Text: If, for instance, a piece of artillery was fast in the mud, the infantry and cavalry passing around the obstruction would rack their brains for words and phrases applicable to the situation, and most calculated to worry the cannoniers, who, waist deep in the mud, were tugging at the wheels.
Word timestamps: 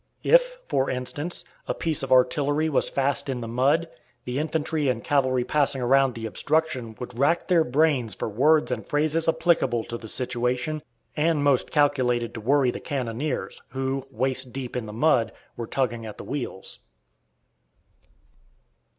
If, 0.23 0.57
for 0.67 0.89
instance, 0.89 1.43
a 1.67 1.75
piece 1.75 2.01
of 2.01 2.11
artillery 2.11 2.69
was 2.69 2.89
fast 2.89 3.29
in 3.29 3.39
the 3.39 3.47
mud, 3.47 3.87
the 4.25 4.39
infantry 4.39 4.89
and 4.89 5.03
cavalry 5.03 5.43
passing 5.43 5.79
around 5.79 6.15
the 6.15 6.25
obstruction 6.25 6.95
would 6.99 7.19
rack 7.19 7.47
their 7.47 7.63
brains 7.63 8.15
for 8.15 8.27
words 8.27 8.71
and 8.71 8.83
phrases 8.83 9.29
applicable 9.29 9.83
to 9.83 9.99
the 9.99 10.07
situation, 10.07 10.81
and 11.15 11.43
most 11.43 11.69
calculated 11.69 12.33
to 12.33 12.41
worry 12.41 12.71
the 12.71 12.79
cannoniers, 12.79 13.61
who, 13.67 14.03
waist 14.09 14.51
deep 14.51 14.75
in 14.75 14.87
the 14.87 14.91
mud, 14.91 15.33
were 15.55 15.67
tugging 15.67 16.03
at 16.07 16.17
the 16.17 16.23
wheels. 16.23 16.79